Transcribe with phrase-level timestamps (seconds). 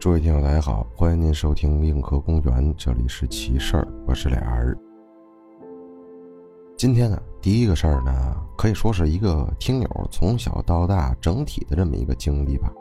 [0.00, 4.78] 诸位听友，大家好，欢迎您收听硬核公园，这里是奇事儿，我是俩儿。
[6.76, 12.72] 今天呢，第一个事儿呢，可以说是一个听友从小到大整体的这么一个经历吧。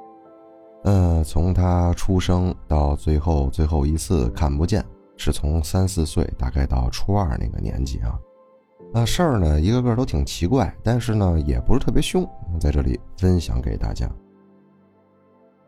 [0.83, 4.85] 呃，从他出生到最后最后一次看不见，
[5.17, 8.17] 是从三四岁大概到初二那个年纪啊。
[8.93, 12.27] 那事儿呢，一个个都挺奇怪，但是呢，也不是特别凶，
[12.59, 14.09] 在这里分享给大家。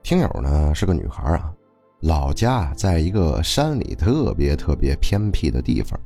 [0.02, 1.54] 听友呢是个女孩啊，
[2.00, 6.00] 老家在一个山里特别特别偏僻的地方，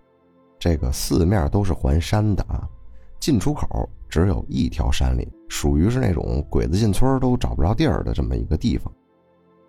[0.60, 2.68] 这个四面都是环山的啊，
[3.20, 8.92] 进出口只有一条山里，属于是那种鬼子进村都找不着地儿的这么一个地方。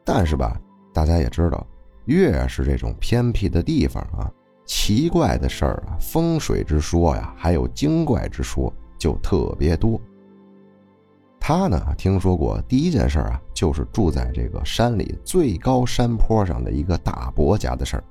[0.03, 0.59] 但是吧，
[0.93, 1.65] 大家也知道，
[2.07, 4.33] 越是这种偏僻的地方啊，
[4.65, 10.01] 奇怪的事儿啊，风水之说呀，还有精怪之说就特别多。
[11.39, 18.05] 他呢，听说过第一件事啊，就是住在这个山里最高山坡上的一个大伯家的事儿。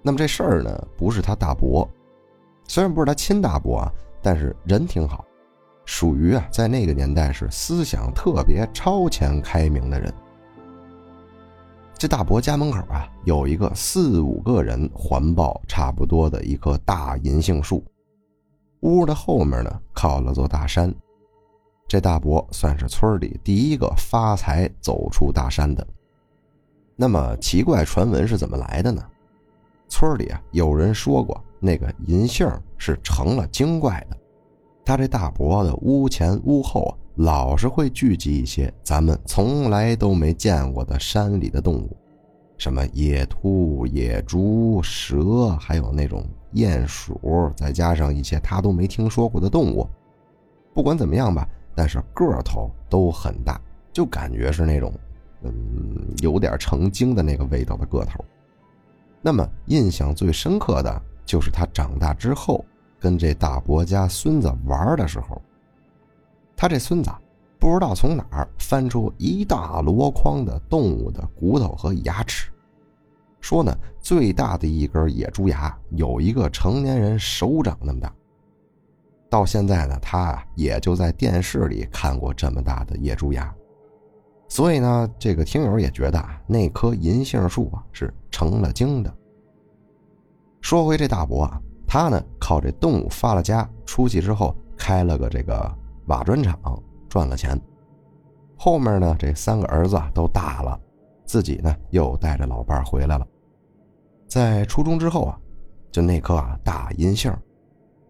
[0.00, 1.86] 那么这事儿呢，不是他大伯，
[2.66, 3.92] 虽然不是他亲大伯啊，
[4.22, 5.22] 但是人挺好，
[5.84, 10.10] 属于啊，在那个年代是思想特别超前开明的人。
[11.98, 17.84] 这大伯家门口啊，有一个四五个人环抱差不多的一棵大银杏树，
[18.82, 20.94] 屋的后面呢，靠了座大山。
[21.88, 25.84] 这大伯算是村里第一个发财走出大山的。
[26.94, 29.04] 那么奇怪传闻是怎么来的呢？
[29.88, 34.16] 村里啊有人说过，那个银杏是成了精怪的。
[34.84, 41.96] 他这大伯的屋前屋后啊，老是会聚集一些咱们从来都没见过的山里的动物，
[42.56, 49.88] 什么野兔、野猪、蛇，还有那种鼹鼠，再加上一些他都没听说过的动物。
[50.72, 51.46] 不管怎么样吧。
[51.74, 53.60] 但是个头都很大，
[53.92, 54.92] 就感觉是那种，
[55.42, 55.52] 嗯，
[56.18, 58.24] 有点成精的那个味道的个头。
[59.22, 62.64] 那么印象最深刻的就是他长大之后
[62.98, 65.40] 跟这大伯家孙子玩的时候，
[66.60, 67.08] 他这孙子
[67.56, 72.50] 不知道从哪儿翻出一大箩筐的动物的骨头和牙齿，
[73.40, 78.12] 说呢最大的一根野猪牙有一个成年人手掌那么大。
[79.30, 83.54] 到现在呢，他啊也就在电视里看过这么大的野猪牙，
[84.48, 89.14] 所以呢，这个听友也觉得啊，那棵银杏树啊是成了精的。
[90.60, 95.77] 说回这大伯啊，他呢靠这动物发了家，出去之后开了个这个
[96.08, 96.58] 瓦砖厂，
[97.08, 97.58] 赚了钱。
[98.56, 100.78] 后面呢，这三个儿子都大了，
[101.24, 103.26] 自己呢又带着老伴回来了。
[104.26, 105.38] 在初中之后啊，
[105.90, 107.32] 就那棵啊大银杏，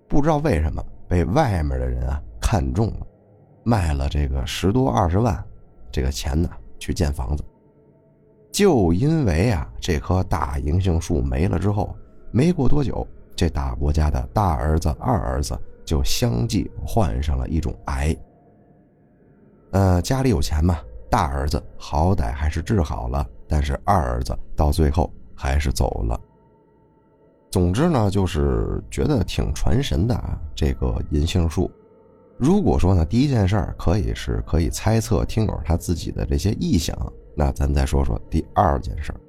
[0.08, 0.82] 不知道为什么。
[1.08, 3.06] 被外面的人啊看中了，
[3.64, 5.42] 卖了这个十多二十万，
[5.90, 7.42] 这个钱呢去建房子。
[8.52, 11.96] 就因为啊这棵大银杏树没了之后，
[12.30, 15.58] 没过多久，这大伯家的大儿子、二儿子
[15.88, 18.14] 就相继患上了一种癌。
[19.70, 20.78] 呃，家里有钱嘛，
[21.10, 26.20] 大儿子好歹还是治好了，但是二儿子到最后还是走了。
[27.50, 30.38] 总之呢，就是觉得挺传神的啊。
[30.54, 31.70] 这个银杏树，
[32.36, 36.94] 如果说呢，第一件事儿可以是可以猜测听友他自己的这些臆想，
[37.34, 39.20] 那咱再说说第二件事儿。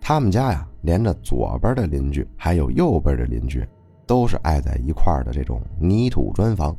[0.00, 3.64] 他们家呀，连着左边的邻居还有右边的邻居，
[4.10, 6.76] 都是挨在一块儿的这种泥土砖房。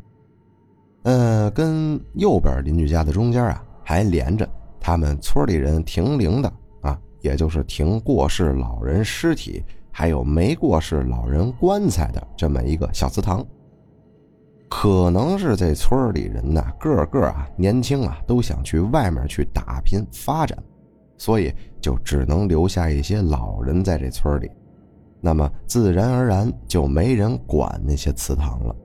[1.04, 4.46] 呃，跟右边邻居家的中间啊，还连着
[4.82, 7.00] 他们村里人停灵的啊。
[7.22, 13.46] 也就是停过世老人尸体，还有没过世老人棺材的这么一个小祠堂。
[14.68, 20.62] 可能是这村里人呢，个个啊年轻啊都想去外面去打拼发展，
[21.18, 24.52] 所以就只能留下一些老人在这村里。
[25.22, 28.76] 那么自然而然就没人管那些祠堂了。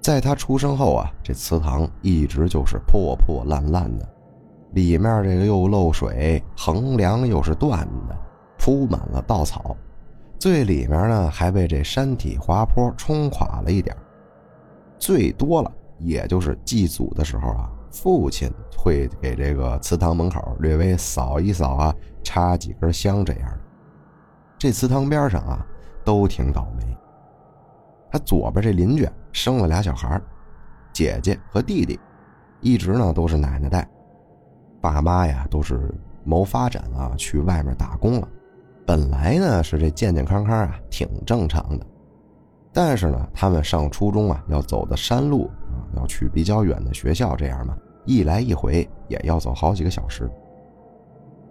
[0.00, 4.08] 在他出生后啊，这祠堂一直就是破破烂烂的。
[4.72, 8.16] 里面这个又漏水，横梁又是断的，
[8.58, 9.76] 铺满了稻草，
[10.38, 13.96] 最里面呢还被这山体滑坡冲垮了一点
[14.98, 23.58] 最多了也就是祭祖的时候啊，父亲会给这个祠堂门口略微扫一扫啊，插几根香这样的。
[24.58, 25.64] 这祠堂边上啊，
[26.04, 26.84] 都挺倒霉。
[28.10, 30.20] 他左边这邻居生了俩小孩
[30.92, 31.98] 姐姐和弟弟，
[32.60, 33.88] 一直呢都是奶奶带。
[34.80, 35.94] 爸妈呀，都是
[36.24, 38.28] 谋发展啊，去外面打工了。
[38.86, 41.86] 本来呢是这健健康康啊，挺正常的。
[42.72, 50.30] 但是呢，他们上初中啊，要走的山路啊，要去比较远的学校，这样嘛，一来一回也要走好几个小时。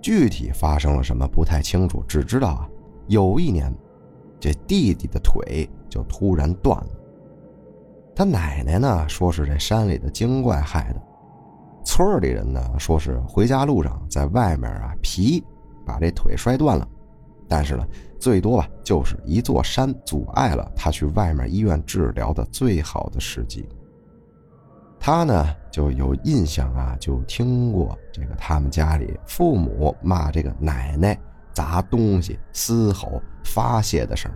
[0.01, 2.69] 具体发生了什么不太清楚，只知道啊，
[3.07, 3.73] 有一年，
[4.39, 6.89] 这弟弟的腿就突然断了。
[8.15, 11.01] 他奶奶呢说是这山里的精怪害的，
[11.85, 15.43] 村里人呢说是回家路上在外面啊皮
[15.85, 16.87] 把这腿摔断了。
[17.47, 17.87] 但是呢，
[18.19, 23.65] 最多吧，就是一座山阻碍了他去外面医院治疗的最好的时机。
[24.99, 31.17] 他呢就有印象啊，就听过这个他们家里父母骂这个奶奶
[31.57, 34.31] 砸东西、嘶吼、发泄的声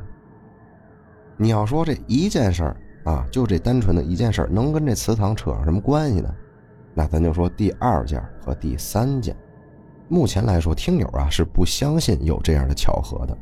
[1.38, 6.34] 你要说这一件事儿啊，就这单纯的一件事儿，能跟这祠堂扯上什么关系呢？
[6.96, 9.36] 那咱就说第二件和第三件。
[10.08, 13.38] 目前来说，听友啊是不相信有这样的巧合的。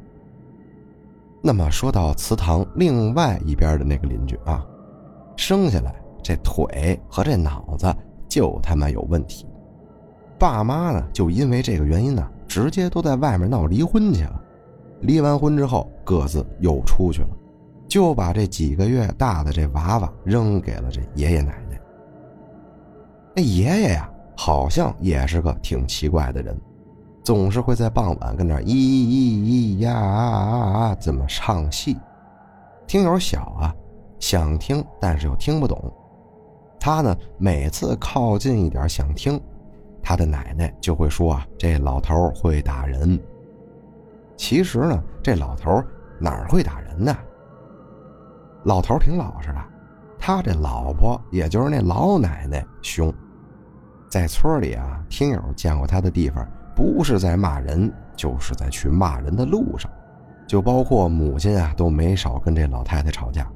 [1.42, 4.62] 那么说到祠堂另外一边的那个邻居啊，
[5.38, 7.96] 生下来这腿和这脑子
[8.28, 9.48] 就他妈有问题，
[10.38, 14.42] 爸妈呢就因为这个原因呢，直接都在外面闹离婚去了。
[15.00, 17.30] 离完婚之后，各自又出去了，
[17.88, 21.80] 就把这几个月大的这娃娃扔给了这爷爷奶奶。
[23.34, 24.10] 那爷爷呀。
[24.42, 26.57] 好像也是个挺奇怪的人，
[27.25, 31.98] 总是会在傍晚跟那咿咿咿呀啊啊啊这么唱戏。
[32.88, 33.75] 听友小啊，
[34.18, 35.78] 想听但是又听不懂。
[36.80, 39.38] 他呢每次靠近一点想听，
[40.10, 43.20] 他的奶奶就会说啊，这老头会打人。
[44.36, 45.84] 其实呢，这老头
[46.18, 47.16] 哪会打人呢？
[48.64, 49.64] 老头挺老实的，
[50.18, 53.14] 他这老婆也就是那老奶奶凶。
[54.10, 56.44] 在村里啊，听友见过他的地方，
[56.76, 59.92] 不是在骂人，就是在去骂人的路上，
[60.48, 63.48] 就包括母亲啊，都没少跟这老太太吵架。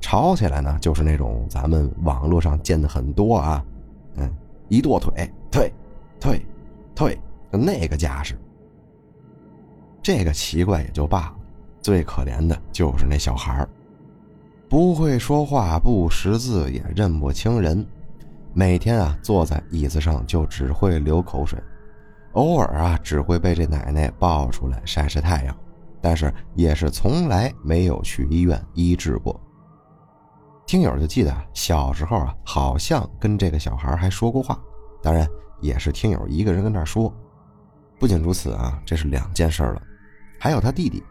[0.00, 3.64] 吵起来呢，就是那种咱们网络上见的很多啊，
[4.16, 4.28] 嗯，
[4.68, 5.72] 一跺腿，对，
[6.24, 6.42] 退，
[6.94, 7.20] 退，
[7.52, 8.34] 就那个架势。
[10.02, 11.34] 这个奇怪也就罢了，
[11.82, 13.68] 最可怜的就是那小孩
[14.70, 17.86] 不会说话，不识字，也认不清人。
[18.54, 21.62] 每天啊，坐在椅子上就只会流口水，
[22.32, 25.54] 偶尔啊，只会被这奶奶抱出来晒晒太阳，
[26.00, 29.38] 但是也是从来没有去医院医治过。
[30.64, 34.58] 听友就记得小时候啊，好像跟这个小孩还说过话，
[35.02, 35.28] 当然
[35.64, 37.12] 也是听友一个人跟那说。
[37.98, 39.82] 不仅如此啊，这是两件事了，
[40.38, 41.02] 还有他弟弟，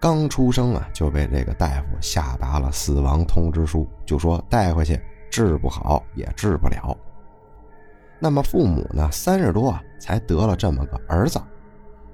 [0.00, 5.00] 刚出生啊就被这个大夫下达了死亡通知书，就说带回去。
[5.30, 6.96] 治不好也治不了。
[8.18, 9.08] 那么父母呢？
[9.12, 11.40] 三十多啊才得了这么个儿子，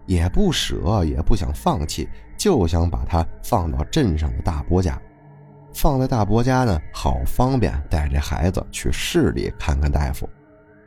[0.04, 2.06] 也不舍，也不想放弃，
[2.36, 5.00] 就想把他放到镇上的大伯家。
[5.72, 10.28] 放在大伯家呢，好方便带这孩子去市里看看大夫。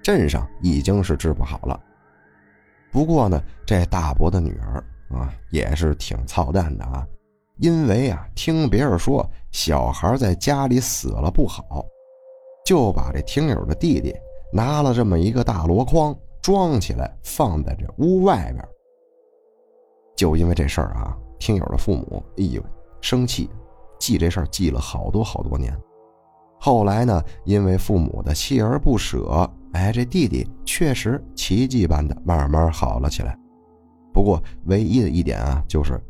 [0.02, 1.80] 镇上已经是治不好了。
[2.92, 7.08] 不过呢，这大伯的女儿啊，也是挺操蛋的啊，
[7.58, 11.86] 因为啊，听别人说小孩在家里死了不好。
[12.66, 14.14] 就把这听友的弟弟
[14.54, 18.64] 拿了这么一个大箩筐装起来，放在这屋外边。
[20.16, 22.62] 就因为这事儿啊，听友的父母哎呦
[23.02, 23.50] 生气，
[24.00, 25.76] 记这事儿记了好多好多年。
[26.60, 33.38] 后来呢，因为父母的锲而不舍，哎，这弟弟确实奇迹般的慢慢好了起来。
[34.12, 36.02] 不过唯一的一点啊，就是，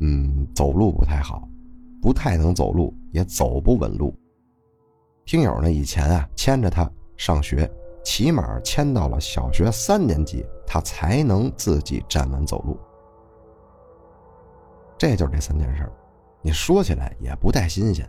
[0.00, 1.48] 嗯，走路不太好，
[2.02, 4.14] 不太能走路，也走不稳路。
[5.24, 7.70] 听友呢，以前啊牵着他上学，
[8.04, 12.76] 起码牵到了小学三年级，他才能自己站稳走路。
[14.98, 15.90] 这就是这三件事
[16.42, 18.06] 你说起来也不太新鲜，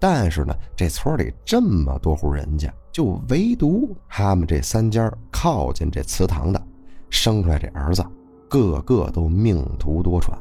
[0.00, 6.60] 但是呢，这村里这么多户人家，就唯独他们这三家靠近这祠堂的，
[7.10, 8.02] 生出来这儿子，
[8.48, 10.32] 个个都命途多舛。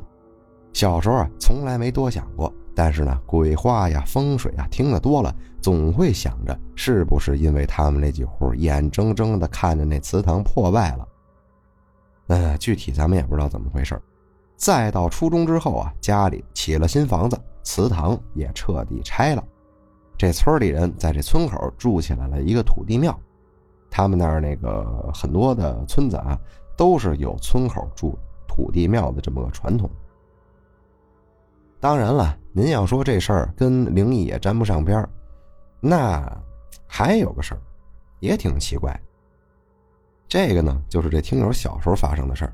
[0.72, 2.52] 小时候啊，从来没多想过。
[2.76, 11.06] 但是呢，鬼话呀、风水啊，听得多了，总会想着是不是因为他们那几户眼睁睁的看着那祠堂破败了。
[12.28, 14.02] 嗯，具体咱们也不知道怎么回事
[14.56, 19.44] 再到初中之后啊，家里起了新房子，祠堂也彻底拆了。
[20.18, 23.18] 这村里人在这村口筑起来了一个土地庙。
[23.90, 26.40] 他们那儿那个很多的村子啊，
[26.78, 29.90] 都是有村口住土地庙的这么个传统。
[31.80, 35.08] 当然了，您要说这事儿跟灵异也沾不上边
[35.80, 36.22] 那
[36.86, 37.62] 还有个事儿，
[38.20, 39.00] 也挺奇怪。
[40.28, 42.54] 这个呢，就是这听友小时候发生的事儿。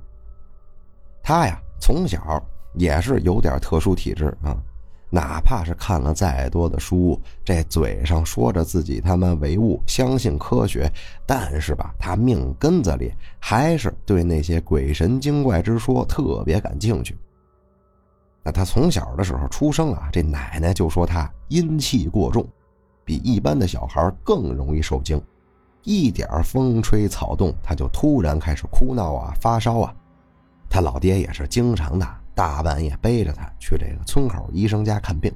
[1.23, 2.41] 他呀，从小
[2.75, 4.55] 也是有点特殊体质啊。
[5.15, 10.91] 哪怕是看了再多的书，这嘴上说着自己他妈唯物，相信科学，
[11.25, 17.17] 但是吧，他命根子里还是对那些鬼神精怪之说特别感兴趣。
[18.43, 22.45] 那他从小的时候出生啊，这奶奶就说他阴气过重，
[23.05, 25.21] 比一般的小孩更容易受惊，
[25.83, 29.95] 一点风吹草动他就突然开始哭闹啊，发烧啊。
[30.69, 32.05] 他老爹也是经常的。
[32.35, 35.33] 大半夜背着他去这个村口医生家看病，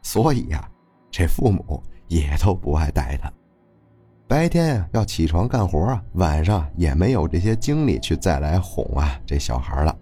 [0.00, 0.66] 所以呀，
[1.10, 3.30] 这父母也都不爱带他。
[4.28, 9.94] 白天呀要起床干活啊，晚上也没有这些精力去再来哄啊这小孩了。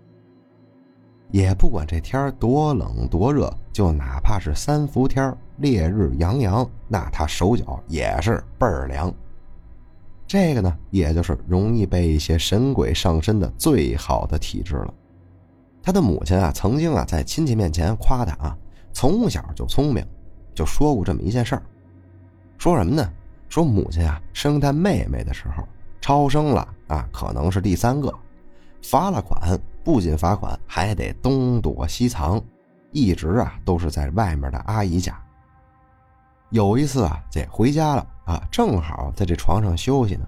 [1.30, 9.12] 也不管这天多冷多热，就哪怕是三伏天烈日洋洋，那他手脚也是倍儿凉。
[10.26, 14.94] 这个呢，也就是容易被一些神鬼上身的最好的体质了。
[15.88, 18.54] 他的母亲啊，曾经啊在亲戚面前夸他啊，
[18.92, 20.06] 从小就聪明，
[20.54, 21.62] 就说过这么一件事儿。
[22.58, 23.10] 说什么呢？
[23.48, 25.66] 说母亲啊生他妹妹的时候
[25.98, 28.12] 超生了啊，可能是第三个，
[28.82, 32.38] 罚了款，不仅罚款，还得东躲西藏，
[32.92, 35.18] 一直啊都是在外面的阿姨家。
[36.50, 40.26] 有一次啊，这回家了啊，正好在这床上休息呢，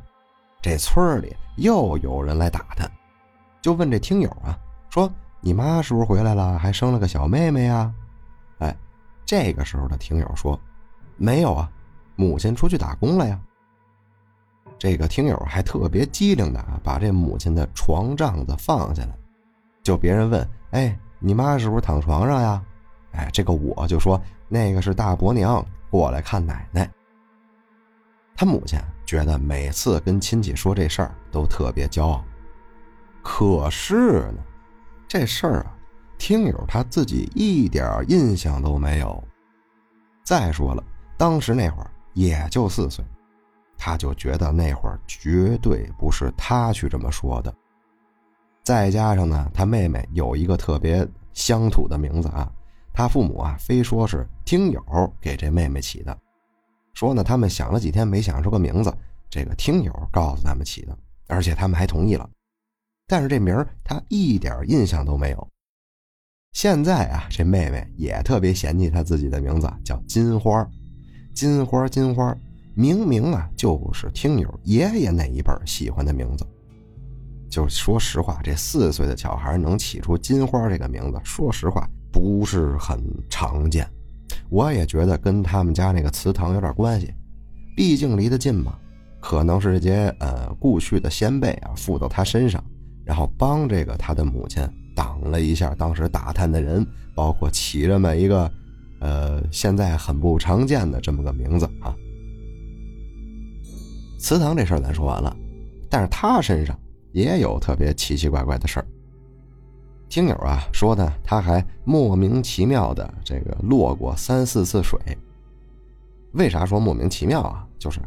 [0.62, 2.90] 这村里又有人来打他，
[3.60, 5.12] 就问这听友啊，说。
[5.40, 6.58] 你妈是不是回来了？
[6.58, 7.92] 还生了个小妹妹呀？
[8.58, 8.76] 哎，
[9.24, 10.60] 这个时候的听友说
[11.16, 11.70] ：“没有啊，
[12.14, 13.40] 母亲出去打工了呀。”
[14.78, 19.14] 这个听友还特别机灵的，把这母亲的床帐子放下来，
[19.82, 22.62] 就别人问：“哎，你妈是不是躺床上呀？”
[23.12, 26.90] 哎，这个我就说：“那个是大伯娘过来看奶奶。”
[28.36, 32.22] 他母亲觉得每次跟亲戚说这事儿都特别骄傲，
[33.22, 34.44] 可是呢。
[35.10, 35.76] 这事儿啊，
[36.18, 39.20] 听友他自己一点印象都没有。
[40.22, 40.84] 再说了，
[41.18, 43.04] 当时那会儿也就四岁，
[43.76, 47.52] 他就觉得那会儿绝对不是他去这么说的。
[48.62, 52.48] 再加上呢，他妹妹有一个特别乡土的名字啊，
[52.94, 54.80] 他父母啊非说是听友
[55.20, 56.16] 给这妹妹起的，
[56.94, 58.96] 说呢他们想了几天没想出个名字，
[59.28, 62.30] 这个听友告诉他们起的，而且他们还同意了。
[63.10, 65.48] 但是这名儿他一点印象都没有。
[66.52, 70.64] 现在啊，这妹妹也特别嫌弃她自己的名字叫金花，
[71.34, 72.32] 金花金花，
[72.76, 76.46] 明明啊就是听友爷爷那一辈喜欢的名字。
[77.50, 83.84] 就说实话，这四岁的小孩能起出金花这个名字，说实话不是很常见。
[84.50, 87.12] 我也觉得跟他们家那个祠堂有点关系，
[87.76, 88.78] 毕竟离得近嘛，
[89.18, 92.62] 可能是这些呃故去的先辈啊附到他身上。
[93.10, 94.62] 然后帮这个他的母亲
[94.94, 98.48] 挡了一下当时打探的人，包括起这么一个，
[99.00, 101.92] 呃，现在很不常见的这么个名字啊。
[104.16, 105.36] 祠堂这事儿咱说完了，
[105.88, 106.78] 但是他身上
[107.10, 108.86] 也有特别奇奇怪怪的事儿。
[110.08, 115.00] 听友啊说呢，他还莫名其妙的这个落过三四次水。
[116.34, 117.66] 为啥说莫名其妙啊？
[117.76, 117.98] 就是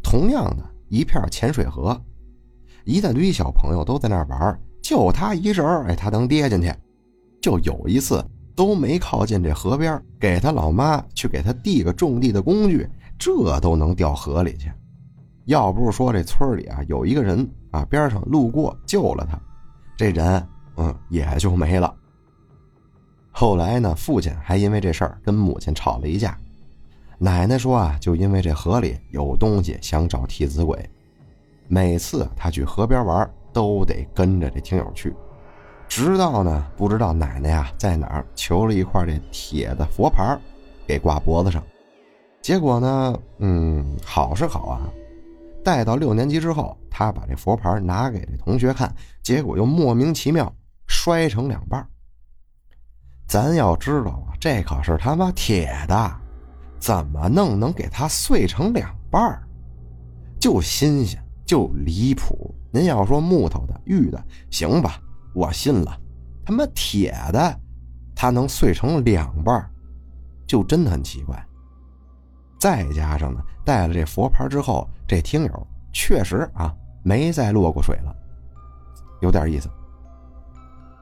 [0.00, 2.00] 同样的一片浅水河。
[2.88, 6.72] 一大堆小朋友都在那玩，就他一人哎，他能跌进去。
[7.38, 8.24] 就有一次
[8.56, 14.72] 都没靠近这河边，给他老妈去给他递个种地的工具，这都能掉河里去。
[15.44, 19.38] 要不是说这村里啊有一个人啊边上路过救了他，
[19.94, 20.42] 这人
[20.76, 21.94] 嗯也就没了。
[23.30, 26.38] 后来呢，父亲还因为这事儿跟母亲吵了一架，
[27.18, 30.88] 奶奶说啊，就因为这河里有东西想找替死鬼。
[31.68, 35.14] 每次他去河边玩，都得跟着这听友去，
[35.86, 40.38] 直到呢不知道奶奶呀在哪儿求了一块这铁的佛牌，
[40.86, 41.62] 给挂脖子上。
[42.40, 44.88] 结果呢，嗯，好是好啊，
[45.62, 50.50] 带到六年级之后，他把这佛牌拿给这同学看，结果又莫名其妙
[50.86, 51.86] 摔成两半。
[53.26, 56.16] 咱要知道啊，这可是他妈铁的，
[56.78, 59.38] 怎么弄能给他碎成两半
[60.40, 61.22] 就新鲜。
[61.48, 62.54] 就离谱！
[62.70, 65.00] 您要说木头的、玉的，行吧，
[65.34, 65.98] 我信了。
[66.44, 67.60] 他妈铁的，
[68.14, 69.66] 它能碎成两半，
[70.46, 71.42] 就真的很奇怪。
[72.60, 78.14] 再加上呢，带了这佛牌之后，这听友确实啊没再落过水了，
[79.22, 79.70] 有点意思。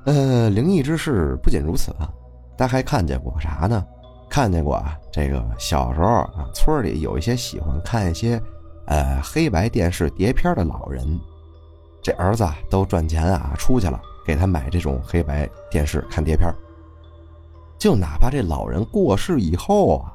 [0.05, 2.09] 呃，灵异之事不仅如此啊，
[2.57, 3.85] 他还看见过啥呢？
[4.31, 8.41] 看见过啊，这个小时候啊，村里有一些喜欢看一些。
[8.87, 11.19] 呃，黑白电视碟片的老人，
[12.02, 16.49] 这儿子都赚钱啊，出去了，给他买这种黑白电视看碟片
[17.78, 20.12] 就哪怕这老人过世以后啊，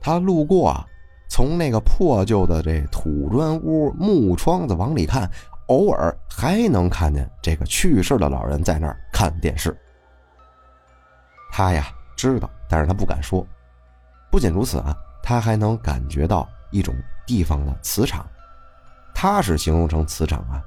[0.00, 0.86] 他路过啊，
[1.28, 5.28] 从那个破旧的这土砖屋木窗子往里看，
[5.66, 9.76] 偶尔还能看见这个去世的老人在那儿看电视。
[11.50, 13.44] 他呀知道，但是他不敢说。
[14.30, 16.94] 不仅如此啊，他还能感觉到一种
[17.30, 18.26] 地方的磁场，
[19.14, 20.60] 他是形容成磁场啊。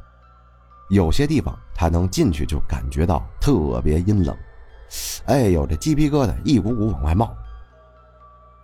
[0.90, 4.34] 有些地方他能进去就感觉到特别阴冷，
[5.26, 7.36] 哎呦，这鸡皮疙瘩一股股往外冒。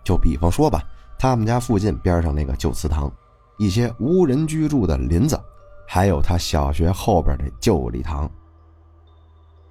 [0.02, 0.82] 就比方说吧，
[1.18, 3.12] 他们家附近边上那个旧祠堂，
[3.58, 5.38] 一些无人居住的林子，
[5.86, 8.30] 还有他小学后边的旧礼堂。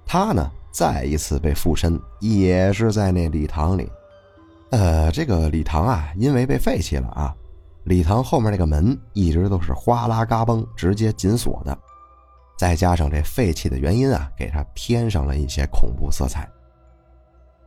[0.06, 3.90] 他呢，再一次被附身，也是在那礼堂里。
[4.70, 7.34] 呃，这个礼堂啊，因为被废弃了啊，
[7.84, 11.76] 礼堂后面那个门一直都是哗啦嘎嘣直接紧锁的。
[12.58, 16.48] 再加上这废弃的原因啊，给它添上了一些恐怖色彩。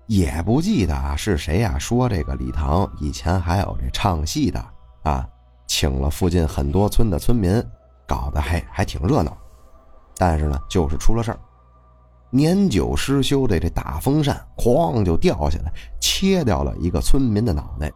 [0.06, 4.64] 也不记得啊是谁呀说这个礼堂以前还有这唱戏的
[5.04, 5.28] 啊，
[5.66, 7.64] 请了附近很多村的村民，
[8.06, 9.36] 搞得还还挺热闹。
[10.16, 11.40] 但是呢，就是出了事儿，
[12.30, 17.92] 年久失修的这大风扇哐就掉下来，切掉了一个村民的脑袋。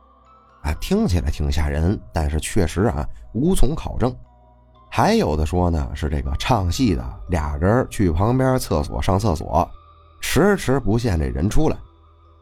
[0.68, 4.14] 啊，听起来挺吓人，但是确实啊无从考证。
[4.90, 9.70] 还有的说呢，是这个唱戏的俩人去旁边厕所上厕所，
[10.20, 11.78] 迟迟不见这人出来，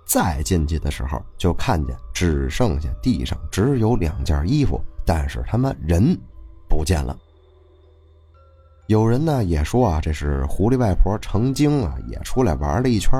[0.08, 6.18] 再进去的时候就看见只剩下地上只有两件衣服，但是他们人
[6.68, 7.16] 不见了。
[8.88, 13.12] 有人呢也说啊，这是狐狸外婆成精啊，也出来玩了一圈，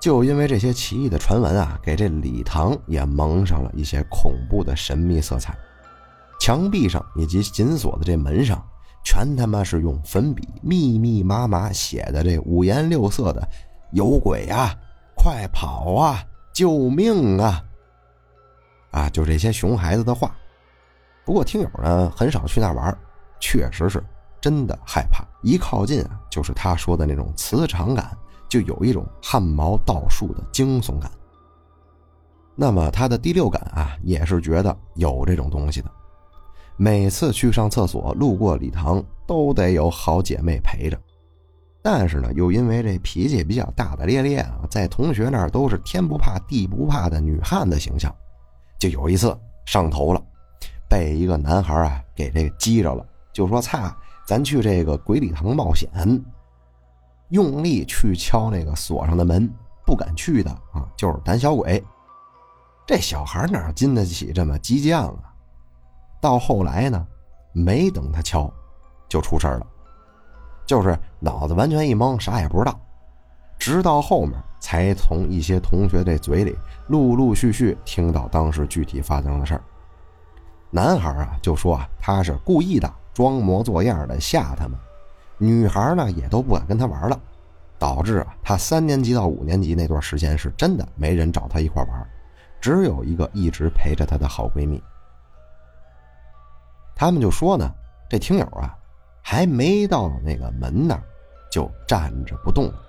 [0.00, 5.56] 就因为这些奇异的传闻啊，给这礼堂也蒙上了一些恐怖的神秘色彩。
[6.38, 8.62] 墙壁上以及紧锁的这门上，
[9.02, 13.48] 全他妈是用粉笔密密麻麻写的这五颜六色的
[13.92, 14.72] “有鬼啊，
[15.16, 17.64] 快跑啊，救命啊！”
[18.92, 20.36] 啊，就这些熊孩子的话。
[21.24, 22.96] 不过听友呢很少去那玩，
[23.40, 24.00] 确实是
[24.40, 28.16] 真的害怕，一靠近啊就是他说的那种磁场感，
[28.48, 31.10] 就有一种汗毛倒竖的惊悚感。
[32.54, 35.90] 那么他的第六感啊，也是觉得有这种东西的。
[36.76, 40.98] 每次去上厕所，路过礼堂都得有好姐妹陪着，
[41.82, 48.14] 但是呢，又因为这脾气比较大大咧咧啊，在同学那儿都是天不怕地不怕的女汉子形象。
[48.78, 50.22] 就有一次上头了，
[50.88, 55.90] 被一个男孩啊给这个激着了，就说：“擦，咱去这个鬼礼堂冒险。”
[57.28, 59.52] 用力去敲那个锁上的门，
[59.84, 61.82] 不敢去的啊，就是胆小鬼。
[62.86, 65.34] 这小孩哪经得起这么激将啊？
[66.20, 67.06] 到后来呢，
[67.52, 68.48] 没等他敲，
[69.08, 69.66] 就出事了，
[70.64, 72.78] 就是脑子完全一懵，啥也不知道。
[73.58, 76.56] 直到后面才从一些同学的嘴里
[76.88, 79.64] 陆陆续续听到当时具体发生的事儿。
[80.70, 84.78] 男孩啊就说啊他是故意的，装模作样的吓他们。
[85.38, 87.20] 女孩呢也都不敢跟他玩了，
[87.78, 92.10] 导致啊他三年级到五年级那段时间是真的没人找他一块玩，
[92.60, 94.82] 只有一个一直陪着他的好闺蜜。
[96.94, 97.70] 他们就说呢，
[98.08, 98.74] 这听友啊，
[99.22, 101.02] 还没到那个门那儿，
[101.50, 102.82] 就站着不动了。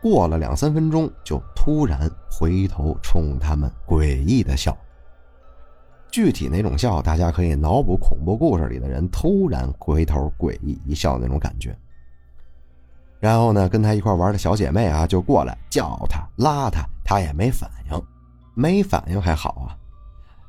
[0.00, 4.76] 过了两三分钟，就突然回头冲他们诡异的笑。
[6.14, 11.76] 具体哪种笑，大家可以脑补恐怖故事里的人突然回头诡异一笑那种感觉。
[13.18, 18.00] 然后呢，跟他一块玩的小姐妹啊，就过来叫他、拉他，他也没反应，
[18.54, 19.74] 没反应还好啊，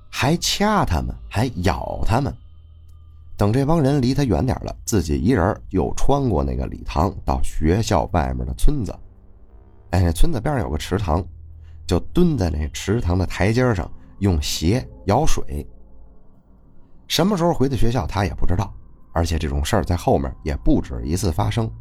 [0.07, 2.31] 还掐他们，还咬他们。
[3.35, 8.95] 等这帮人离他远点了，自己一人又穿过那个礼堂，到学校外面的村子。
[9.89, 11.25] 哎，那村子边上有个池塘，
[11.87, 15.65] 就蹲在那池塘的台阶上，用鞋舀水。
[17.07, 18.73] 什么时候回的学校，他也不知道。
[19.13, 21.71] 而且这种事儿在后面也不止一次发生，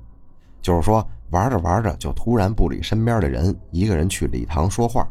[0.63, 5.09] 就是说玩着玩着就突然不理身边的人，一个人去礼堂说话。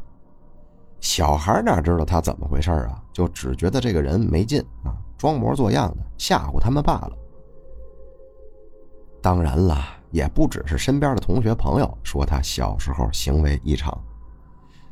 [1.02, 3.04] 小孩哪知道他怎么回事啊？
[3.12, 4.96] 就只觉得这个人没劲啊。
[5.18, 7.12] 装模作样的吓唬他们罢了。
[9.22, 9.78] 当然了，
[10.12, 13.98] 也不只是身边的同学朋友说他小时候行为异常，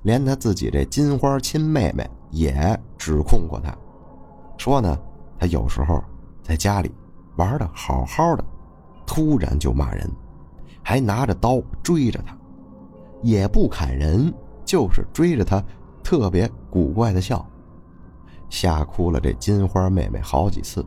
[0.04, 3.76] 连他自己这金花亲妹妹也指控过他，
[4.58, 4.98] 说呢，
[5.38, 6.04] 他有时候
[6.42, 6.92] 在家里
[7.36, 8.44] 玩的好好的，
[9.06, 10.10] 突然就骂人，
[10.82, 12.36] 还拿着刀追着他，
[13.22, 14.34] 也不砍人，
[14.66, 15.64] 就是追着他，
[16.04, 17.46] 特别古怪的笑。
[18.50, 20.86] 吓哭了这金花妹妹好几次。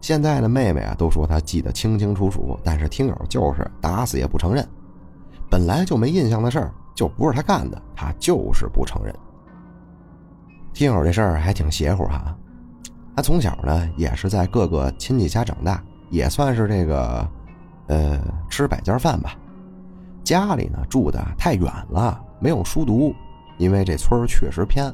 [0.00, 4.64] 现在的妹妹啊，都说她记得清清楚楚，但是听友就是打死也不承认。
[5.50, 9.14] 本来就没印象的事儿，就不是他干的，他就是不承认。
[10.72, 12.36] 听友这事儿还挺邪乎哈，
[13.14, 17.28] 他从小呢也是在各个亲戚家长大，也算是这个，
[17.86, 19.36] 呃，吃百家饭吧。
[20.24, 23.14] 家里呢住的太远了，没有书读，
[23.58, 24.92] 因为这村儿确实偏，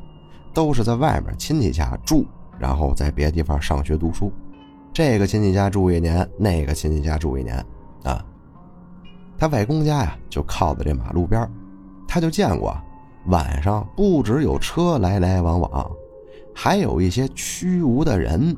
[0.52, 2.26] 都是在外面亲戚家住，
[2.58, 4.32] 然后在别的地方上学读书。
[4.92, 7.64] 这个亲戚家住一年，那个亲戚家住一年，
[8.02, 8.22] 啊，
[9.38, 11.50] 他外公家呀就靠在这马路边儿
[12.12, 12.76] 他就见过
[13.26, 15.88] 晚上不只有车来来往往，
[16.52, 18.56] 还有一些虚无的人，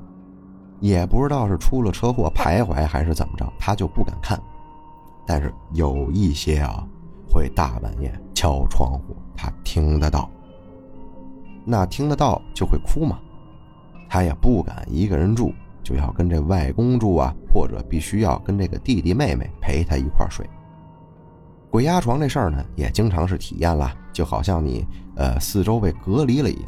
[0.81, 4.41] 也不知道是出了车祸徘徊还是怎么着，他就不敢看。
[5.27, 6.83] 但是有一些啊，
[7.31, 10.31] 会大半夜敲窗户，他听得到。
[11.63, 13.19] 那听得到就会哭嘛，
[14.09, 15.53] 他也不敢一个人住。
[15.83, 20.49] 就要跟这外公住啊，或者必须要跟这个弟弟妹妹陪他一块睡。
[21.73, 26.65] 鬼压床这事儿呢，也经常是体验了，就好像你呃四周被隔离了一样，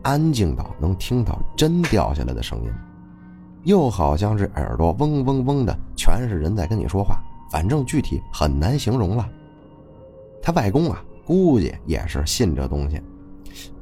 [0.00, 2.72] 安静到能听到针掉下来的声音，
[3.64, 9.28] 又好像是耳朵嗡嗡嗡的，全是人在跟你说话，反正具体很难形容了。
[10.40, 12.98] 他外公啊，估计也是信这东西，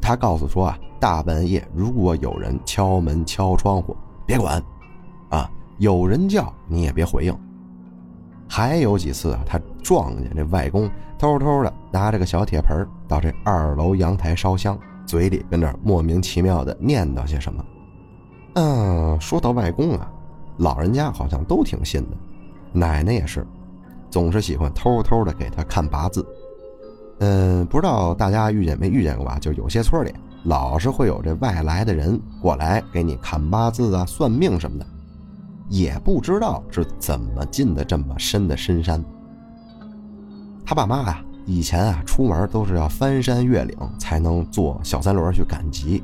[0.01, 3.97] 他告诉说啊，大半夜如果有人敲门敲窗户。
[4.27, 4.61] 别管，
[5.29, 7.33] 啊，有人叫你也别回应。
[8.48, 17.64] 还有几次啊，他撞见这外公偷偷的拿着个小铁盆到这二楼阳台烧香，嘴里跟那莫名其妙的念叨些什么。
[18.54, 20.11] 嗯，说到外公啊，
[20.56, 22.16] 老人家好像都挺信的，
[22.72, 23.46] 奶奶也是，
[24.11, 26.26] 总是喜欢偷偷的给他看八字。
[27.20, 29.38] 嗯，不知道大家遇见没遇见过吧？
[29.38, 30.12] 就有些村里。
[30.44, 34.87] 老是会有这外来的人过来给你看八字啊、算命什么的，
[35.68, 39.04] 也不知道是怎么进的这么深的深山。
[40.64, 46.02] 他爸妈啊，以前啊出门都是要翻山越岭才能坐小三轮去赶集，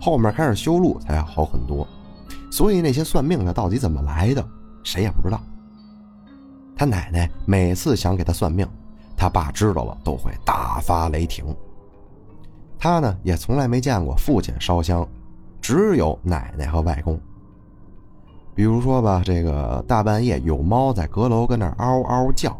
[0.00, 1.86] 后面开始修路才要好很多，
[2.50, 4.44] 所以那些算命的到底怎么来的，
[4.82, 5.40] 谁也不知道。
[6.76, 8.68] 他奶奶每次想给他算命，
[9.16, 11.44] 他爸知道了都会大发雷霆。
[12.78, 15.06] 他呢也从来没见过父亲烧香，
[15.60, 17.18] 只有奶奶和外公。
[18.54, 22.56] 比如说吧，这个大半夜有猫在阁楼跟那嗷嗷叫，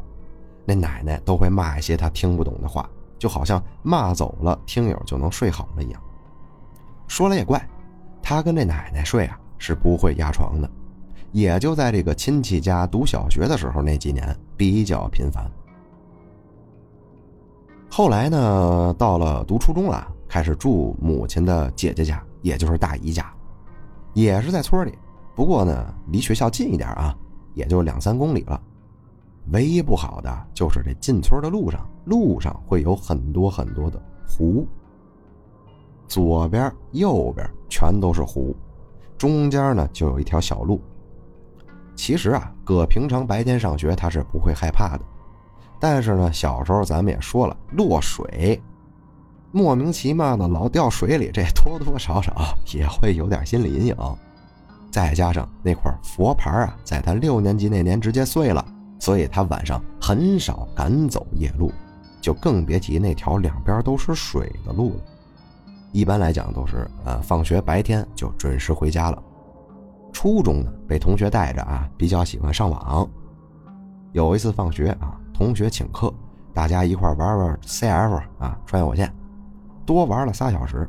[0.65, 6.03] 那奶奶都会骂一些她听不懂的话，就好像骂走了听友就能睡好了一样。
[7.07, 7.65] 说来也怪，
[8.23, 10.69] 他跟这奶奶睡啊是不会压床的，
[11.33, 15.51] 也就在这个亲戚家读小学的时候那几年比较频繁。
[17.89, 20.09] 后来呢，到了读初中了。
[20.27, 23.33] 开始住母亲的姐姐家，也就是大姨家，
[24.15, 24.93] 也是在村里，
[25.35, 27.17] 不过呢，离学校近一点啊，
[27.55, 28.61] 也就两三公里了。
[29.53, 34.67] 唯一不好的就是这进村的路上，路上会有很多很多的湖，
[36.09, 38.57] 左边、右边全都是湖，
[39.19, 40.81] 中间呢就有一条小路。
[41.95, 45.05] 其实啊，搁平常白天上学他是不会害怕的，
[45.79, 48.61] 但是呢，小时候咱们也说了，落水。
[49.53, 52.35] 莫名其妙的老掉水里，这多多少少
[52.73, 53.97] 也会有点心理阴影。
[54.95, 58.65] 再加上那块佛牌啊，在他六年级那年直接碎了，
[59.01, 61.73] 所以他晚上很少敢走夜路，
[62.21, 65.01] 就更别提那条两边都是水的路了。
[65.91, 69.21] 一般来讲都是呃，放学白天就准时回家了。
[70.13, 73.05] 初中呢，被同学带着啊，比较喜欢上网。
[74.13, 76.15] 有一次放学啊，同学请客，
[76.53, 79.13] 大家一块玩玩 CF 啊，穿越火线。
[79.85, 80.89] 多玩了仨小时，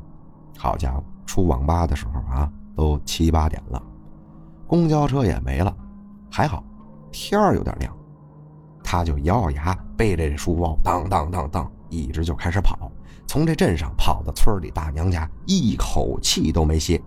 [0.59, 3.81] 好家伙，出网吧的时候啊，都七八点了，
[4.67, 5.75] 公交车也没了，
[6.31, 6.63] 还好
[7.11, 7.95] 天儿有点亮，
[8.83, 12.91] 他就咬咬牙，背着这书包，当当当当，一直就开始跑，
[13.27, 17.01] 从这镇上跑到村里大娘家，一口气都没歇。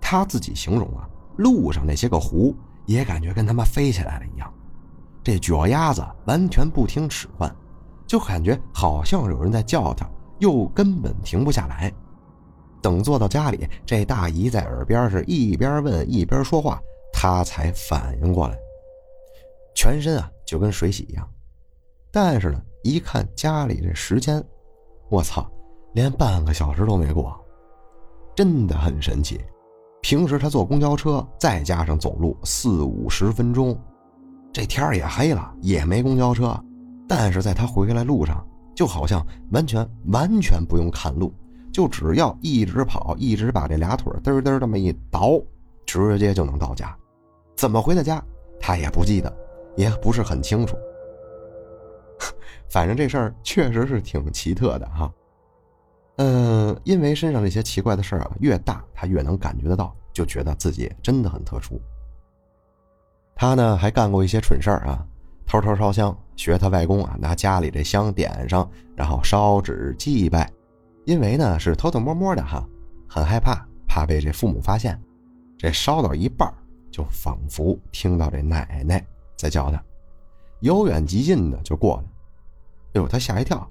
[0.00, 2.54] 他自己形容啊，路上那些个湖
[2.86, 4.52] 也感觉跟他妈飞起来了一样，
[5.22, 7.54] 这脚丫子完全不听使唤，
[8.06, 10.06] 就感觉好像有人在叫他。
[10.40, 11.92] 又根本停不下来。
[12.82, 16.80] 等坐到家里，这大姨在耳边是一边问一边说话，
[17.12, 18.56] 他才反应过来，
[19.74, 21.28] 全身啊就跟水洗一样。
[22.10, 24.42] 但是呢，一看家里这时间，
[25.08, 25.48] 我操，
[25.92, 27.38] 连半个小时都没过，
[28.34, 29.40] 真的很神奇。
[30.02, 33.78] 平时他坐公交车，再加上走路四五十分钟，
[34.52, 36.58] 这天也黑了，也没公交车，
[37.08, 38.46] 但是在他回来路上。
[38.72, 41.30] 就好像完全完全不用看路，
[41.72, 45.40] 就只要一直跑，一直把这俩腿嘚嘚这么一倒，
[45.86, 46.96] 直接就能到家。
[47.56, 48.22] 怎么回的家，
[48.58, 49.32] 他也不记得，
[49.76, 50.76] 也不是很清楚。
[52.68, 55.12] 反正这事儿确实是挺奇特的哈。
[56.16, 61.80] 嗯，因为身上这些奇怪的事儿啊，越大他越能感觉得到，就觉得自己真的很特殊。
[63.34, 65.04] 他呢还干过一些蠢事儿啊，
[65.46, 70.50] 偷偷烧香，学他外公啊，拿家里这香点上，然后烧纸祭拜。
[71.04, 72.66] 因为呢是偷偷摸摸的哈，
[73.08, 75.00] 很害怕，怕被这父母发现。
[75.58, 76.52] 这烧到一半，
[76.90, 79.04] 就仿佛听到这奶奶
[79.36, 79.82] 在叫他，
[80.60, 82.02] 由远及近的就过来。
[82.94, 83.68] 哎呦，他吓一跳，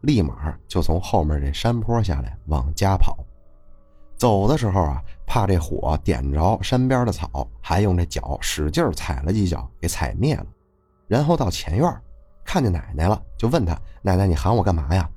[0.00, 3.18] 立马就从后面这山坡下来往家跑。
[4.16, 10.46] 走的时候啊，怕这火点着山边的草，还用这脚使劲踩了几脚，给踩灭了。
[11.06, 12.00] 然后到前院，
[12.44, 15.08] 看见奶奶了，就问他：“奶奶，你喊我干嘛呀？”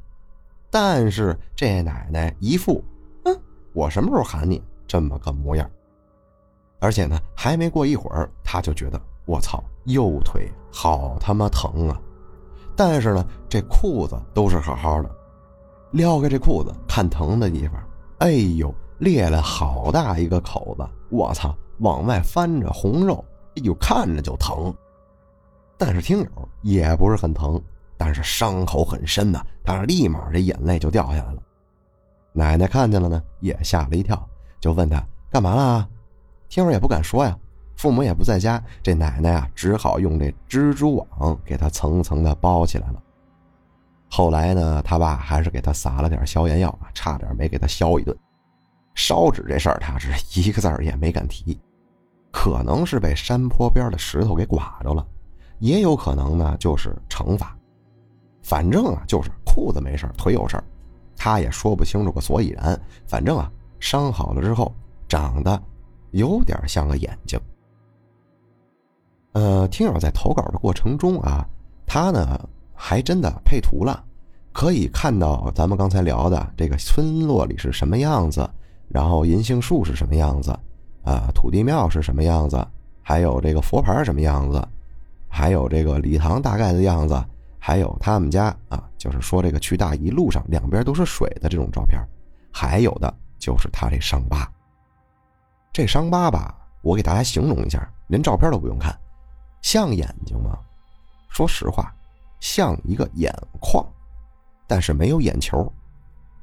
[0.69, 2.83] 但是这奶奶一副
[3.25, 3.41] “嗯，
[3.73, 5.69] 我什么时候喊你”这么个模样。
[6.79, 11.99] 而且呢，还没过一会儿，他就觉得我操，右腿好他妈疼啊！
[12.75, 15.09] 但是呢，这裤子都是好好的，
[15.91, 17.83] 撩开这裤子看疼的地方，
[18.19, 18.73] 哎呦！
[18.99, 23.23] 裂了好大一个口子，我操，往外翻着红肉，
[23.55, 24.75] 哎呦，看着就疼。
[25.77, 27.61] 但是听友也不是很疼，
[27.99, 31.43] 但是伤口很深呐，他立马这眼泪就掉下来了。
[32.31, 34.25] 奶奶看见了呢，也吓了一跳，
[34.61, 35.89] 就问他干嘛了？
[36.47, 37.37] 听友也不敢说呀，
[37.75, 43.03] 父母也不在家，这奶奶啊，只好用这蜘蛛网给他层层的包起来了。
[44.09, 48.17] 后来呢，他爸还是给他撒了点消炎药啊，差点没给他削一顿。
[48.95, 50.09] 烧纸这事儿，他是
[50.39, 51.59] 一个字儿也没敢提，
[52.31, 55.05] 可能是被山坡边的石头给刮着了，
[55.59, 57.55] 也有可能呢就是惩罚。
[58.49, 60.63] 反正啊，就是裤子没事腿有事儿，
[61.15, 62.81] 他也说不清楚个所以然。
[63.05, 63.47] 反正啊，
[63.79, 64.73] 伤好了之后
[65.07, 65.61] 长得
[66.09, 67.39] 有点像个眼睛。
[69.33, 71.47] 呃，听友在投稿的过程中啊，
[71.85, 74.03] 他呢还真的配图了，
[74.51, 78.49] 可以看到咱们刚才聊的这个村落里是什么样子。
[78.87, 79.07] 然。
[79.07, 80.49] 后银杏树是什么样子，
[81.03, 82.67] 啊，土地庙是什么样子，
[83.03, 84.67] 还有这个佛牌什么样子，
[85.27, 87.23] 还有这个礼堂大概的样子，
[87.59, 92.01] 还有他们家啊，就是说这个去大姨路上两边都是水的这种照片，
[92.51, 94.49] 还有的就是他这伤疤。
[95.71, 98.97] 这伤疤吧，我给大家形容一下，连照片都不用看，
[99.61, 100.57] 像眼睛吗？
[101.29, 101.93] 说实话，
[102.39, 103.85] 像一个眼眶，
[104.65, 105.71] 但是没有眼球，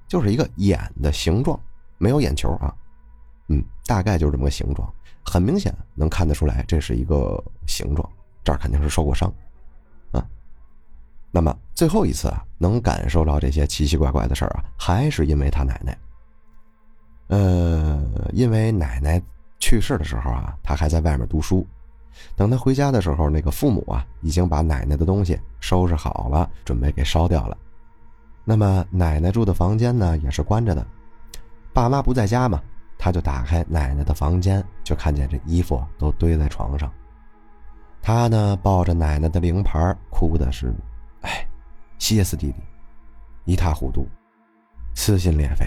[0.06, 1.58] 就是一个眼的形状。
[1.98, 2.74] 没有眼球啊，
[3.48, 4.86] 嗯，大概就是这么个形状，
[5.24, 8.06] 很明显能看得出来，这是一个形状，
[8.44, 9.32] 这儿肯定是受过伤，
[11.36, 15.98] 那么最后一次啊，能感受到这些奇奇怪怪的事儿啊，还是因为他奶奶。
[17.26, 19.20] 呃，因为奶奶
[19.58, 21.66] 去世的时候啊，他还在外面读书，
[22.36, 27.58] 等他回家的时候，那个父母啊，已经把奶奶的东西收拾好了，准备给烧掉了。
[28.42, 30.86] 那么奶奶住的房间呢，也是关着的。
[31.70, 32.62] 爸妈不在家嘛，
[32.96, 36.90] 他就打开奶奶的房间，就看见这衣服都堆在床上。
[38.00, 40.72] 他呢抱着奶奶的灵牌，哭的是，
[41.22, 41.46] 哎，
[41.98, 42.54] 歇斯底里，
[43.44, 44.06] 一塌糊涂，
[44.94, 45.66] 撕心裂肺。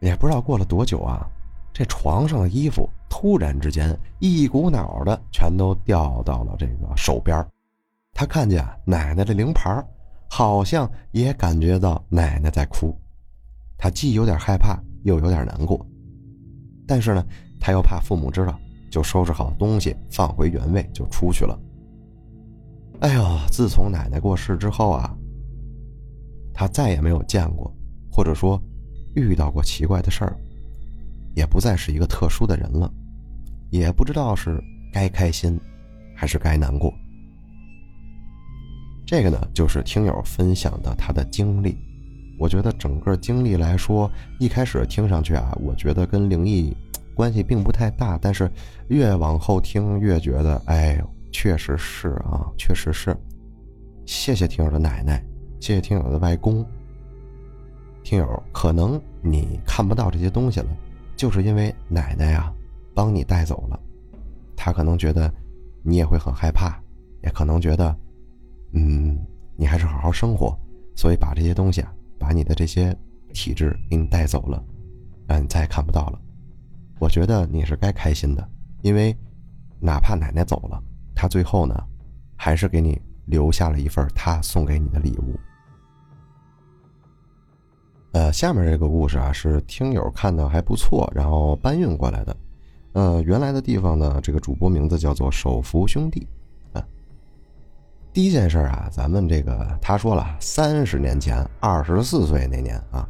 [0.00, 1.26] 也不知道过了多久啊，
[1.72, 7.46] 这床上的衣服突然之间一股脑的全都掉到了这个手边
[8.12, 9.84] 他看见奶奶的灵牌，
[10.28, 12.96] 好像也感觉到奶奶在哭，
[13.78, 14.78] 他既有点害怕。
[15.04, 15.84] 又有点难过，
[16.86, 17.26] 但是呢，
[17.60, 18.56] 他又怕父母知道，
[18.88, 21.58] 就收拾好东西放回原位就出去了。
[23.02, 25.12] 哎呦，自从奶奶过世之后啊，
[26.54, 27.68] 他再也没有见过，
[28.12, 28.62] 或者说
[29.16, 30.36] 遇到过奇怪的事儿，
[31.34, 32.88] 也不再是一个特殊的人了，
[33.70, 34.62] 也不知道是
[34.92, 35.58] 该开心
[36.14, 36.94] 还是该难过。
[39.04, 41.76] 这个呢，就是听友分享的他的经历。
[42.38, 46.72] 我觉得整个经历来说，一开始听上去啊，我觉得跟灵异
[47.16, 48.16] 关系并不太大。
[48.22, 48.48] 但是
[48.90, 53.16] 越往后听，越觉得，哎呦，确实是啊，确实是。
[54.06, 55.24] 谢谢听友的奶奶，
[55.58, 56.64] 谢谢听友的外公。
[58.04, 60.66] 听友，可能你看不到这些东西了，
[61.16, 62.52] 就是因为奶奶呀
[62.94, 63.80] 帮你带走了。
[64.56, 65.32] 他可能觉得
[65.82, 66.80] 你也会很害怕，
[67.22, 67.96] 也可能觉得，
[68.72, 69.18] 嗯，
[69.56, 70.56] 你还是好好生活，
[70.94, 71.92] 所以把这些东西啊。
[72.18, 72.96] 把你的这些
[73.32, 74.64] 体质给你带走了，
[75.26, 76.20] 让你再也看不到了。
[77.00, 78.48] 我觉得你是该开心的，
[78.82, 79.12] 因为
[79.80, 80.80] 哪怕奶奶走了，
[81.22, 81.80] 他最后呢，
[82.34, 85.38] 还是给你留下了一份他送给你的礼物。
[88.10, 92.36] 呃，下面这个故事啊，是听友看到还不错，然后搬运过来的。
[92.94, 96.26] 呃，原来的地方呢，这个主播名字叫做手扶兄弟。
[96.72, 96.84] 啊，
[98.12, 103.08] 第一件事啊，咱们这个他说了，三十年前，二十四岁那年啊，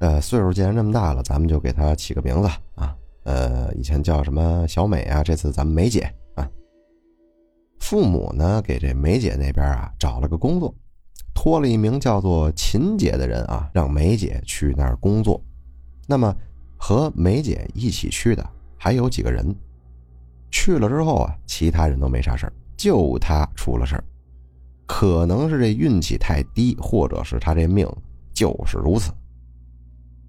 [0.00, 2.94] 呃，岁数既然这么大了，咱们就给他起个名字啊。
[3.24, 6.12] 呃，以前叫什么小美啊，这次咱们梅姐。
[7.80, 10.74] 父母呢，给这梅姐那边啊找了个工作，
[11.34, 15.40] 托了一名叫做秦姐的人啊，让梅姐去那儿工作。
[16.06, 16.34] 那么
[16.76, 18.44] 和梅姐一起去的
[18.76, 19.54] 还有几个人，
[20.50, 24.02] 去了之后啊，其他人都没啥事就他出了事
[24.86, 27.88] 可能是这运气太低，或者是他这命
[28.32, 29.12] 就是如此。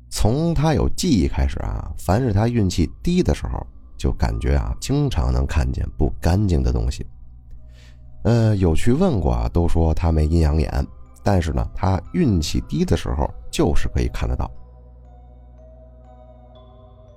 [0.10, 3.66] 从他有记忆开始啊，凡是他运气低的时候，
[3.98, 7.06] 就感觉啊，经常能看见不干净的东西。
[8.28, 10.86] 呃，有去问过啊，都说他没阴阳眼，
[11.24, 14.52] 但是呢，他运气低的时候就是可以看得到。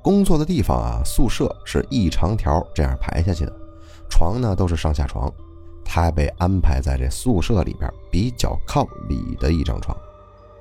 [0.01, 3.53] 工作的地方啊，宿舍是一长条这样排下去的，
[4.09, 5.29] 床呢都是上下床，
[5.85, 9.96] 他被安排在这宿舍里边比较靠里的一张床。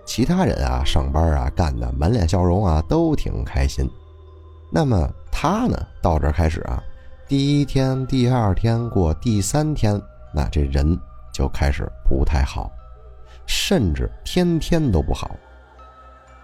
[0.03, 3.88] 其他人啊，上班啊，干的满脸笑容啊，都挺开心。
[4.71, 6.81] 那么他呢，到这开始啊，
[7.27, 10.01] 第一天、第二天过第三天，
[10.33, 10.99] 那这人
[11.31, 12.71] 就开始不太好，
[13.45, 15.35] 甚至天天都不好。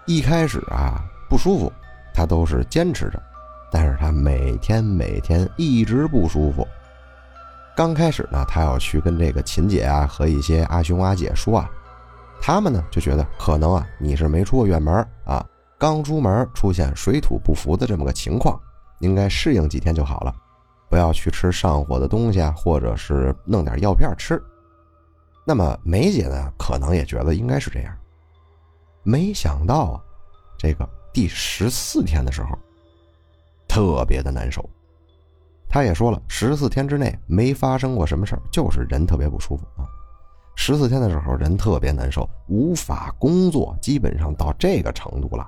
[0.06, 1.72] 一开始啊不舒服，
[2.14, 3.22] 他都是坚持着，
[3.70, 6.66] 但是他每天每天一直不舒服。
[7.76, 11.70] 刚开始呢，他要去跟这个秦姐啊和一些阿兄阿姐说啊。
[12.38, 14.94] 他们呢就觉得可能啊你是没出过远门
[15.24, 15.44] 啊，
[15.78, 18.60] 刚出门出现水土不服的这么个情况，
[19.00, 20.34] 应该适应几天就好了，
[20.88, 24.40] 不要去吃上火的东西啊，或者是弄点药片吃。
[25.44, 27.96] 那么梅姐呢可能也觉得应该是这样，
[29.02, 30.02] 没想到啊，
[30.58, 32.58] 这个第十四天的时候，
[33.68, 34.68] 特别的难受。
[35.68, 39.86] 她也说了，十四天之内没发生过什么事就是人特别不舒服啊。
[40.54, 45.46] 十四天的时候，人特别难受，无法工作，基本上到这个程度了。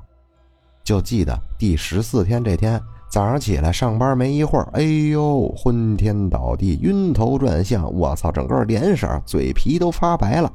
[0.84, 10.52] 就记得第十四天这天早上起来上班没一会儿，哎呦，昏天倒地，晕头转向，我操，整个脸色、嘴皮都发白了，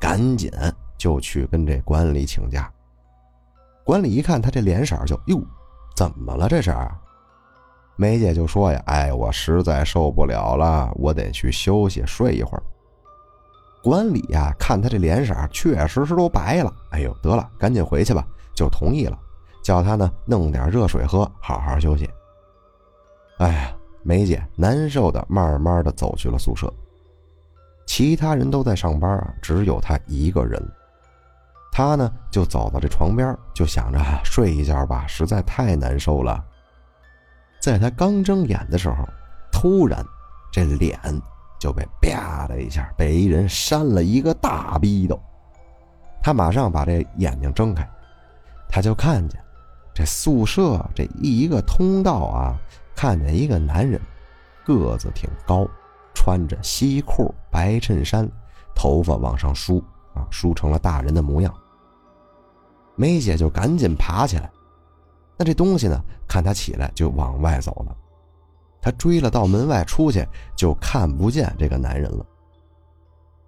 [0.00, 0.50] 赶紧
[0.96, 2.70] 就去跟这管理请假。
[3.84, 5.40] 管理一看他这脸色，就哟，
[5.94, 6.74] 怎么了这是？
[7.96, 12.62] 梅姐就说呀，哎，我实在受不了了，我得去休息睡一会儿。
[13.82, 16.72] 管理呀，看他这脸色，确实是都白了。
[16.90, 19.18] 哎呦，得了，赶紧回去吧，就同意了，
[19.66, 22.08] 叫他呢弄点热水喝，好好休息。
[23.38, 26.72] 哎呀，梅姐难受的，慢慢的走去了宿舍。
[27.84, 30.62] 其他人都在上班啊，只有他一个人。
[31.72, 36.44] 他呢就走到这床边，就想着睡一觉吧，实在太难受了。
[37.60, 39.04] 在他刚睁眼的时候，
[39.50, 40.00] 突然
[40.52, 40.96] 这脸。
[41.58, 45.18] 就被啪的一下被一人扇了一个大逼斗，
[46.22, 47.88] 他马上把这眼睛睁开，
[48.68, 49.40] 他就看见
[49.96, 52.54] 这宿舍这一个通道啊，
[52.94, 53.98] 看见一个男人，
[54.62, 55.66] 个子挺高，
[56.12, 58.28] 穿着西裤白衬衫，
[58.74, 59.82] 头发往上梳
[60.12, 61.50] 啊，梳成了大人的模样。
[62.94, 64.50] 梅姐就赶紧爬起来，
[65.38, 67.96] 那这东西呢，看他起来就往外走了。
[68.82, 72.26] 他追了到门外出去，就看不见这个男人了。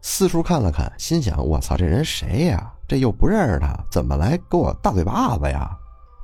[0.01, 2.73] 四处看了看，心想：“我操，这人谁呀？
[2.89, 5.77] 这又不认识他，怎么来给我大嘴巴子呀？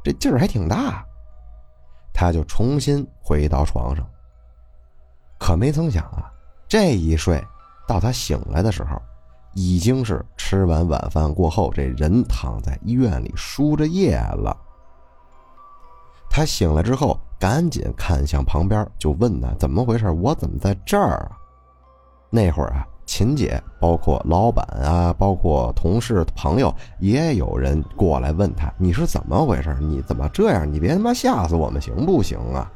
[0.04, 1.04] 这劲儿还挺大。”
[2.14, 4.06] 他就重新回到床上。
[5.38, 6.30] 可没曾想啊，
[6.68, 7.42] 这一睡
[7.88, 9.02] 到他醒来的时候，
[9.54, 14.56] 已经是吃完晚饭过后，这人躺在医院里输着液了。
[16.30, 17.18] 他醒了之后。
[17.36, 20.08] 赶紧看向旁边，就问他怎么回事？
[20.08, 21.36] 我怎么在这儿啊？
[22.30, 29.76] 那会儿啊，秦姐，包括老板啊，包括同事、朋友，也有人过来问他：“你是怎么回事？
[29.80, 30.70] 你怎么这样？
[30.70, 32.70] 你别他妈吓死我们行不行啊？”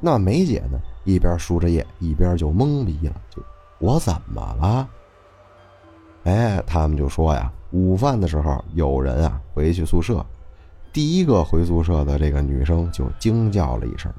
[0.00, 3.42] 那梅姐呢，一边输着液，一边就懵逼了，就
[3.78, 4.88] 我怎么了？
[6.24, 10.24] 哎，他们就说呀，午饭的时候有人啊回去宿舍。
[10.92, 14.12] 第一个回宿舍的这个女生就惊叫了一声，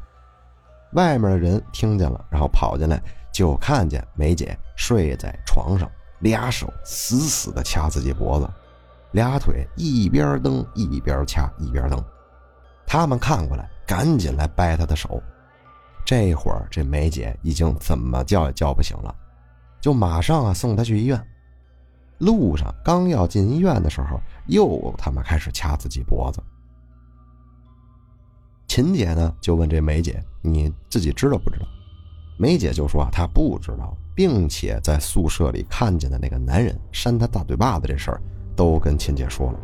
[0.94, 3.02] 外面的人听见了，然后跑进来，
[3.32, 8.50] 就看见梅姐睡在床上，俩手死死的掐自己脖子，
[9.12, 12.02] 俩腿一边蹬一边掐一边蹬。
[12.86, 15.22] 他们看过来，赶紧来掰他的手。
[16.06, 19.14] 这会儿这梅姐已经怎么叫也叫不醒了，
[19.82, 21.22] 就马上啊送她去医院。
[22.20, 26.42] 路上刚要进医院的时候，又他妈开始掐自己脖子。
[28.68, 31.66] 秦姐呢就问这梅姐：“你自己知道不知道？”
[32.38, 38.22] 梅姐就说：“啊，她不知道，并且在宿舍里看见的那个男人扇她大嘴巴子这事儿，
[38.56, 39.60] 都跟秦姐说了。”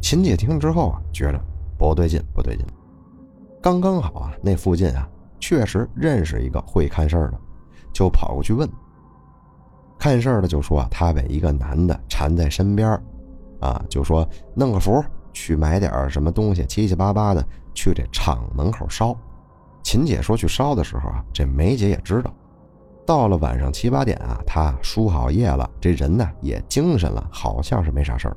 [0.00, 1.40] 秦姐听之后啊，觉得
[1.78, 2.66] 不对劲，不对劲。
[3.60, 7.38] 刚刚好啊，那附近啊确实认识一个会看事儿的，
[7.92, 8.68] 就跑过去问。
[9.98, 13.00] 看事儿的就说啊，他被一个男的缠在身边
[13.60, 19.16] 啊，就说弄个符去买点什么东西，七七八八的去这厂门口烧。
[19.82, 22.32] 秦姐说去烧的时候啊，这梅姐也知道。
[23.04, 28.36] 到了晚上七八点啊，她输好液了，这人呢也精神了，好像是没啥事儿了。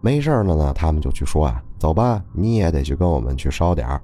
[0.00, 4.02] 没事了呢，他们就去说啊，走吧，你也得去跟我们去烧点儿。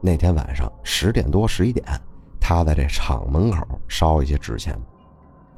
[0.00, 1.86] 那天晚上十点多十一点，
[2.40, 4.76] 他在这厂门口烧一些纸钱。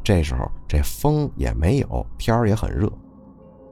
[0.05, 2.93] 这时候这风也没有，天儿也很热，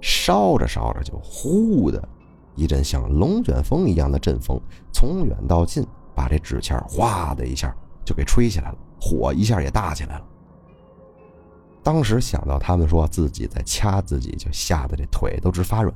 [0.00, 2.08] 烧着烧着就呼的
[2.54, 4.60] 一阵像龙卷风一样的阵风，
[4.92, 7.74] 从远到近把这纸钱哗的一下
[8.04, 10.24] 就给吹起来了，火一下也大起来了。
[11.82, 15.94] 当时想到他们说自己在掐自己，就吓得这腿都直发软。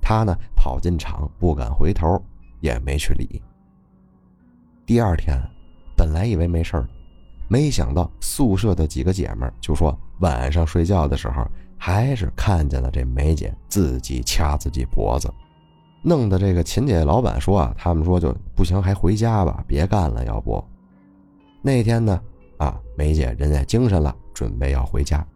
[0.00, 2.20] 他呢跑进厂，不敢回头，
[2.60, 3.42] 也没去理。
[4.84, 5.40] 第二天，
[5.96, 6.84] 本来以为没事
[7.48, 11.46] 没想到宿舍的几个姐们就说晚上睡觉的时候，
[11.78, 15.32] 还是看见了这梅姐自己掐自己脖子，
[16.08, 20.64] 弄得这个秦姐老板说啊，他们说就不行，还回家吧，别干了，要不。
[21.60, 22.20] 那天呢，
[22.58, 24.14] 啊，梅姐人也精神了。
[24.32, 25.26] 准备要回家，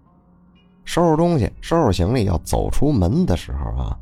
[0.84, 3.98] 收拾东西，收拾行李，要走出门的时候啊，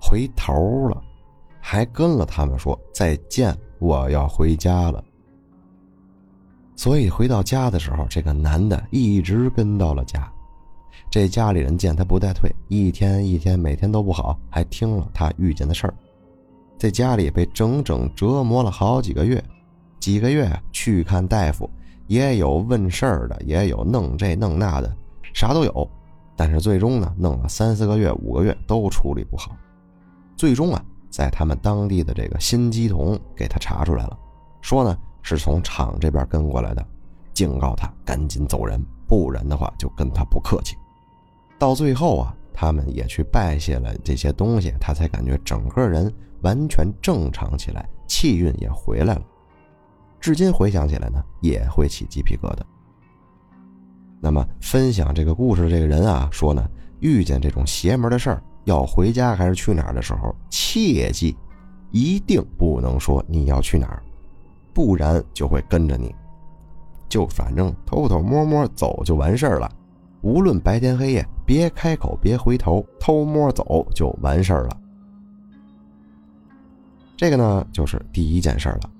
[0.00, 1.02] 回头了，
[1.60, 5.02] 还跟了他们说再见，我要回家了。
[6.76, 10.32] 所以回到家的时候，这个男的一直跟到了家。
[11.10, 15.94] 这家里人见他不带退，一天一天，每天都不好，还听了他遇见的事儿，
[16.78, 19.42] 在家里被整整折磨了好几个月，
[19.98, 21.68] 几个月去看大夫。
[22.06, 24.96] 也有问事儿的，也有弄这弄那的，
[25.32, 25.90] 啥都有。
[26.36, 29.56] 但是最终呢，弄了三四个月、五个月都处理不好。
[30.36, 34.16] 最终啊，在他们当地的这个心机童给他查出来了，
[34.60, 36.86] 说呢是从厂这边跟过来的，
[37.32, 40.76] 警告他赶紧走人，不然的话就跟他不客气。
[41.58, 46.12] 到最后啊，他们也去拜谢了这些东西，他才感觉整个人
[46.46, 49.22] 完全正常起来，气运也回来了。
[50.20, 52.60] 至今回想起来呢，也会起鸡皮疙瘩。
[54.20, 56.64] 那么，分享这个故事的这个人啊，说呢，
[57.00, 61.36] 遇见这种邪门的事儿，要回家还是去哪儿的时候，切记，
[61.90, 64.00] 一定不能说你要去哪儿，
[64.72, 66.14] 不然就会跟着你。
[67.08, 69.68] 就反正偷偷摸摸走就完事儿了，
[70.22, 74.76] 无论白天黑夜，别开口，别回头，偷摸走就完事儿了。
[77.16, 78.90] 这个呢，就是第一件事了。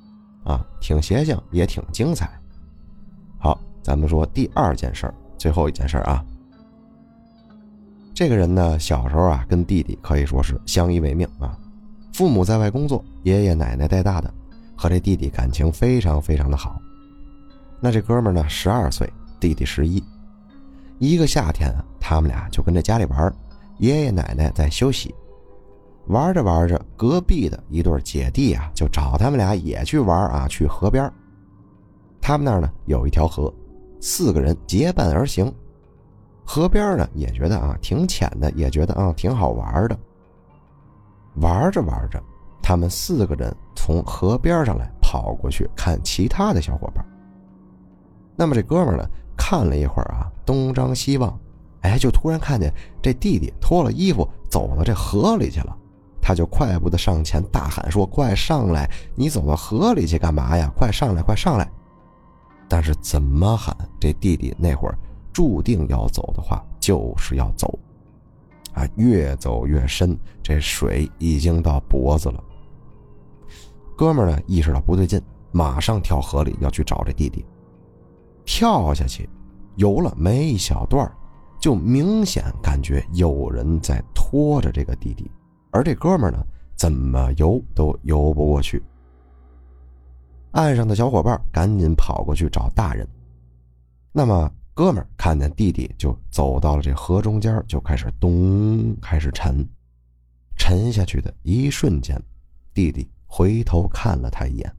[0.44, 2.30] 啊，挺邪性，也挺精彩。
[3.36, 6.24] 好，咱们说第二件事，最后一件事啊。
[8.14, 11.58] 这个人呢，小时候啊，跟弟弟可以说是相依为命啊。
[12.14, 14.32] 父母在外工作，爷爷奶奶带大的，
[14.76, 16.80] 和这弟弟感情非常非常的好。
[17.80, 20.00] 那这哥们呢，十二岁，弟弟十一。
[21.00, 23.34] 一个夏天啊，他们俩就跟着家里玩，
[23.78, 25.12] 爷爷奶奶在休息。
[26.08, 31.10] 玩着玩着，隔壁的一对姐弟啊，就找他们俩也去玩啊，去河边。
[32.20, 33.52] 他们那儿呢有一条河，
[34.00, 35.52] 四个人结伴而行。
[36.44, 39.98] 河边呢也觉得啊挺浅的，也觉得啊挺好玩的。
[41.36, 42.22] 玩着玩着，
[42.62, 47.04] 他们四个人从河边上来跑过去看其他的小伙伴。
[48.36, 49.04] 那么这哥们呢
[49.36, 51.36] 看了一会儿啊，东张西望，
[51.80, 55.76] 哎，就突然看见这弟弟脱了衣服走到这河里去了。
[56.26, 58.90] 他就快步的上前大喊说：“快上来！
[59.14, 60.68] 你走到河里去干嘛呀？
[60.76, 61.70] 快上来，快上来！”
[62.68, 64.98] 但是怎么喊，这弟弟那会儿
[65.32, 67.78] 注定要走的话，就是要走。
[68.72, 72.42] 啊，越走越深，这水已经到脖子了。
[73.96, 75.22] 哥们儿呢，意识到不对劲，
[75.52, 77.46] 马上跳河里要去找这弟弟。
[78.44, 79.30] 跳下去，
[79.76, 81.08] 游了没一小段，
[81.60, 85.30] 就明显感觉有人在拖着这个弟弟。
[85.76, 86.42] 而这哥们呢，
[86.74, 88.82] 怎么游都游不过去。
[90.52, 93.06] 岸上的小伙伴赶紧跑过去找大人。
[94.10, 99.62] 那么，哥们看见弟弟，就走到了这河中间，就开始咚开始沉。
[100.56, 102.18] 沉下去的一瞬间，
[102.72, 104.74] 弟弟回头看了他一眼。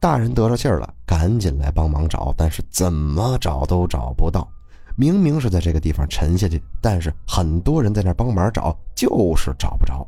[0.00, 4.50] 大人得着信儿了，赶紧来帮忙找，但是怎么找都找不到。
[4.96, 10.06] 明明是在这个地方沉下去，但是很多人在那帮忙找，就是找不着。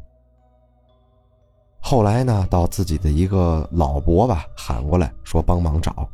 [1.80, 6.08] 后来呢，到自己的一个老伯吧喊过来，说帮忙找，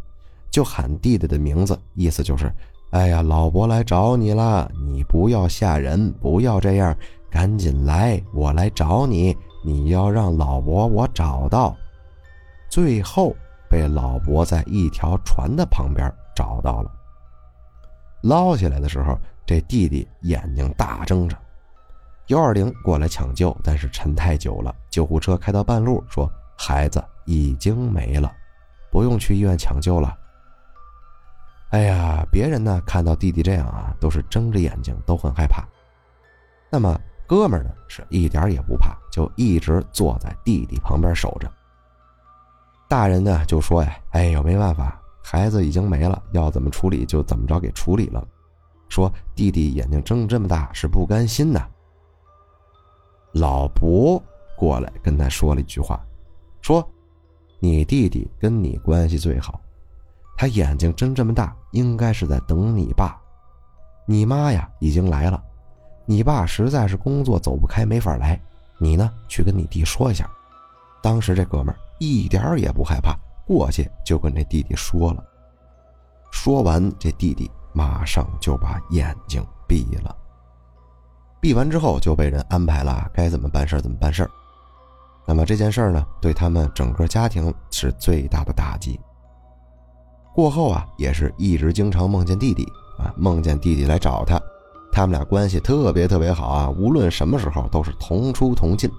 [0.50, 2.50] 就喊弟弟的名字，意思就是，
[2.90, 6.96] 哎呀，老伯来找你了，你不要吓人，不要这样，
[7.30, 11.76] 赶紧来，我来找你，你要让老伯我找到。
[12.70, 13.34] 最后
[13.68, 16.90] 被老伯在一条船的旁边找到了，
[18.22, 21.36] 捞起来的时候，这弟弟眼睛大睁着。
[22.26, 24.74] 幺二零过来抢救，但是沉太久了。
[24.90, 28.30] 救护车开到半路，说孩子已经没了，
[28.90, 30.14] 不用去医院抢救了。
[31.70, 35.64] 哎呀，别人呢看到弟弟这样啊，都是睁着眼睛，都很害怕。
[36.70, 41.50] 那么哥们呢是一点也不怕，就一直坐在弟弟旁边守着。
[42.88, 45.00] 大人呢就说呀：“哎呦，没办法，
[45.30, 48.26] 孩子已经没了，要怎么处理就怎么着给处理了。”
[48.88, 51.62] 说弟弟眼睛睁这么大是不甘心的。
[53.32, 54.22] 老伯
[54.56, 56.02] 过来跟他说了一句话，
[56.62, 56.82] 说
[57.60, 59.60] ：“你弟弟跟你关系最好，
[60.34, 63.20] 他眼睛睁这么大，应该是在等你爸。
[64.06, 65.44] 你妈呀已经来了，
[66.06, 68.40] 你爸实在是工作走不开，没法来。
[68.78, 70.26] 你呢去跟你弟说一下。”
[71.02, 73.14] 当时这哥们一点也不害怕，
[73.48, 75.24] 过去就跟这弟弟说了。
[76.30, 80.14] 说完，这弟弟马上就把眼睛闭了。
[81.40, 84.28] 闭完之后就被人安排了该怎么办事怎么办事
[85.24, 89.00] 那么这件事呢，对他们整个家庭是最大的打击。
[90.34, 92.64] 过后啊，也是一直经常梦见弟弟
[92.98, 94.38] 啊，梦见弟弟来找他，
[94.92, 98.90] 他们俩关系特别特别好啊，无论什么时候都是同出同进。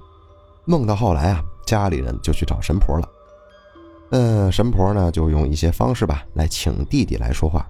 [0.66, 3.08] 梦到后来啊，家里人就去找神婆了，
[4.12, 7.70] 嗯，神婆呢就用一些方式吧来请弟弟来说话。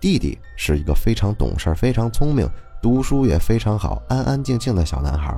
[0.00, 2.48] 弟弟是一个非常懂事、非常聪明。
[2.80, 5.34] 读书也非常好，安安静静的小男孩。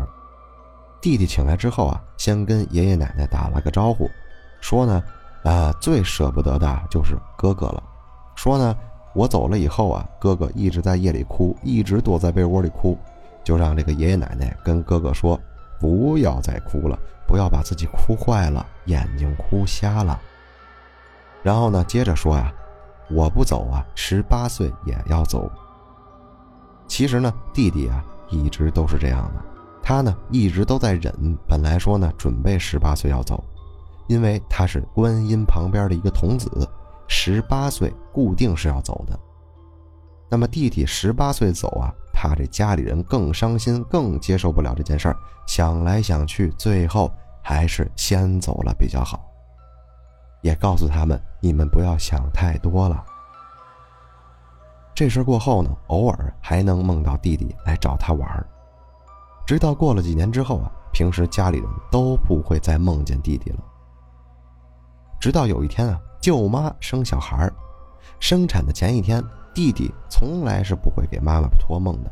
[1.01, 4.07] 弟弟请来之后啊，先跟爷爷奶奶打了个招呼，
[4.61, 5.03] 说呢，
[5.45, 7.83] 啊，最舍不得的就是哥哥了。
[8.37, 8.77] 说呢，
[9.15, 12.99] 我走了以后啊，哥哥一直在夜里哭，一直躲在被窝里哭，
[13.43, 15.41] 就让这个爷爷奶奶跟哥哥说，
[15.81, 20.21] 不要再哭了，不要把自己哭坏了，眼睛哭瞎了。
[21.43, 22.53] 然后呢，接着说呀，
[23.11, 25.51] 我不走啊，十八岁也要走。
[26.87, 29.43] 其实呢，弟弟啊一直都是这样的，
[29.83, 31.13] 他呢一直都在忍。
[31.49, 33.43] 本来说呢，准备十八岁要走，
[34.07, 36.69] 因为他是观音旁边的一个童子，
[37.09, 39.19] 十八岁固定是要走的。
[40.29, 45.17] 那么弟弟十八岁走啊，怕这家里人更伤心，更接受不了这件事儿。
[45.47, 47.11] 想来想去，最后
[47.41, 49.27] 还是先走了比较好。
[50.43, 53.03] 也告诉他们，你们不要想太多了。
[54.95, 58.47] 这事过后呢，偶尔还能梦到弟弟来找他玩
[59.47, 63.59] 直到过了几年之后啊，平时家里人都不会再梦见弟弟了。
[65.19, 67.51] 直到有一天啊，舅妈生小孩
[68.19, 72.11] 生产的前一天，弟弟从来是不会给妈妈托梦的。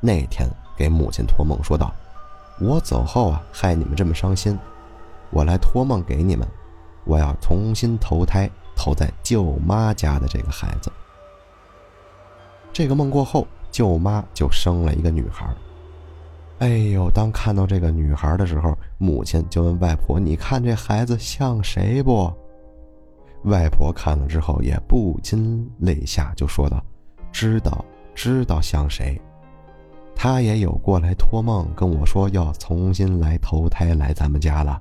[0.00, 1.92] 那天给母亲托梦说道
[2.60, 4.58] ：“我走后啊，害你们这么伤心，
[5.30, 6.46] 我来托梦给你们，
[7.04, 10.90] 我要重新投胎，投在舅妈家的这个孩子。”
[12.72, 15.48] 这个梦过后，舅妈就生了一个女孩。
[16.58, 22.32] 哎呦，当看到这个女孩的时候，母亲就问外婆：“你看这孩子像谁不？”
[23.44, 26.84] 外婆看了之后也不禁泪下，就说道
[27.32, 27.84] ：“知道，
[28.14, 29.20] 知道像谁。
[30.14, 34.80] 他也有过来托梦跟我说要重新来投胎来咱们家了。”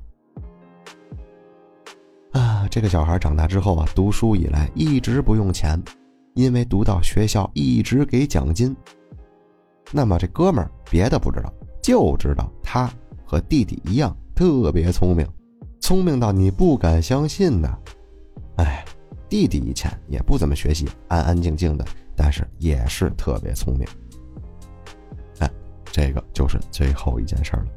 [2.34, 5.82] 啊，这个小孩长大之后啊，读书以来一直不用钱。
[6.34, 8.76] 因为读到学校一直给奖金，
[9.92, 11.52] 那么这哥们儿别的不知道，
[11.82, 12.88] 就知道他
[13.26, 15.28] 和弟弟一样特别聪明，
[15.82, 17.76] 聪明到你不敢相信呢。
[18.58, 18.86] 哎，
[19.28, 21.86] 弟弟以前也不怎么学习，安安静静的，
[22.16, 23.88] 但是也是特别聪明。
[25.40, 25.52] 哎，
[25.86, 27.70] 这个就是最后一件事儿了。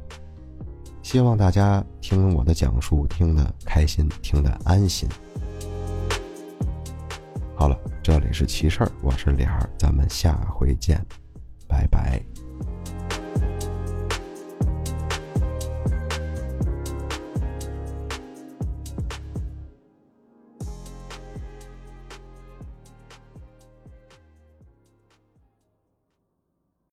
[1.01, 5.09] 希望大家听我的讲述听得开心，听得安心。
[7.55, 11.03] 好了，这里是奇事儿，我是脸儿，咱们下回见，
[11.67, 12.19] 拜拜。